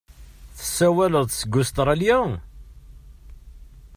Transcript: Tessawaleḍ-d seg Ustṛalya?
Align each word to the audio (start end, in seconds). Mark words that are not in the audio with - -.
Tessawaleḍ-d 0.57 1.31
seg 1.35 1.53
Ustṛalya? 1.61 2.19